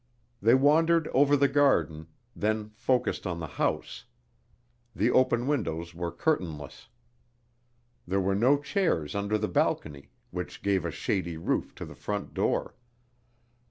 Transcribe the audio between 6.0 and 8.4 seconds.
curtainless. There were